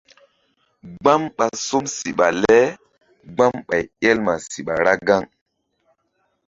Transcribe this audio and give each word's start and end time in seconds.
Gbam 0.99 1.21
ɓa 1.35 1.45
som 1.65 1.83
siɓa 1.97 2.27
le 2.41 2.57
gbam 3.35 3.53
ɓay 3.67 3.83
el 4.07 4.17
ma 4.25 4.33
siɓa 4.51 4.73
ra 4.85 4.93
gaŋ. 5.07 5.23